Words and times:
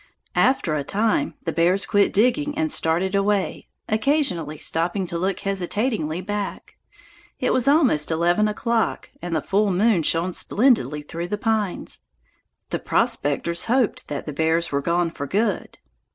After 0.41 0.73
a 0.73 0.83
time 0.83 1.35
the 1.43 1.51
bears 1.51 1.85
quit 1.85 2.11
digging 2.11 2.57
and 2.57 2.71
started 2.71 3.13
away, 3.13 3.67
occasionally 3.87 4.57
stopping 4.57 5.05
to 5.05 5.17
look 5.19 5.41
hesitatingly 5.41 6.21
back. 6.21 6.75
It 7.39 7.53
was 7.53 7.67
almost 7.67 8.09
eleven 8.09 8.47
o'clock, 8.47 9.11
and 9.21 9.35
the 9.35 9.43
full 9.43 9.69
moon 9.69 10.01
shone 10.01 10.33
splendidly 10.33 11.03
through 11.03 11.27
the 11.27 11.37
pines. 11.37 12.01
The 12.71 12.79
prospectors 12.79 13.65
hoped 13.65 14.07
that 14.07 14.25
the 14.25 14.33
bears 14.33 14.71
were 14.71 14.81
gone 14.81 15.11
for 15.11 15.27
good. 15.27 15.77